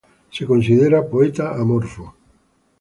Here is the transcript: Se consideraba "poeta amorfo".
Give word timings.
Se 0.35 0.47
consideraba 0.47 1.07
"poeta 1.07 1.45
amorfo". 1.61 2.05